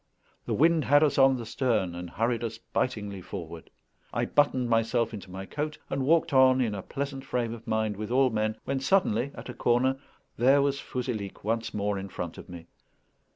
The 0.47 0.55
wind 0.55 0.85
had 0.85 1.03
us 1.03 1.19
on 1.19 1.37
the 1.37 1.45
stern, 1.45 1.93
and 1.93 2.09
hurried 2.09 2.43
us 2.43 2.57
bitingly 2.57 3.21
forward. 3.21 3.69
I 4.11 4.25
buttoned 4.25 4.67
myself 4.67 5.13
into 5.13 5.29
my 5.29 5.45
coat, 5.45 5.77
and 5.91 6.01
walked 6.01 6.33
on 6.33 6.59
in 6.59 6.73
a 6.73 6.81
pleasant 6.81 7.23
frame 7.23 7.53
of 7.53 7.67
mind 7.67 7.97
with 7.97 8.09
all 8.09 8.31
men, 8.31 8.57
when 8.65 8.79
suddenly, 8.79 9.31
at 9.35 9.47
a 9.49 9.53
corner, 9.53 9.99
there 10.37 10.59
was 10.63 10.81
Fouzilhic 10.81 11.43
once 11.43 11.71
more 11.71 11.99
in 11.99 12.09
front 12.09 12.39
of 12.39 12.49
me. 12.49 12.65